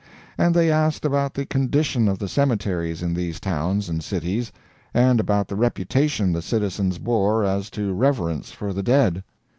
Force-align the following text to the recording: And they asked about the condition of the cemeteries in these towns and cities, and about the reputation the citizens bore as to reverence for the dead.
And 0.35 0.55
they 0.55 0.71
asked 0.71 1.05
about 1.05 1.35
the 1.35 1.45
condition 1.45 2.07
of 2.07 2.17
the 2.17 2.27
cemeteries 2.27 3.03
in 3.03 3.13
these 3.13 3.39
towns 3.39 3.87
and 3.87 4.03
cities, 4.03 4.51
and 4.95 5.19
about 5.19 5.47
the 5.47 5.55
reputation 5.55 6.33
the 6.33 6.41
citizens 6.41 6.97
bore 6.97 7.43
as 7.45 7.69
to 7.69 7.93
reverence 7.93 8.51
for 8.51 8.73
the 8.73 8.81
dead. 8.81 9.23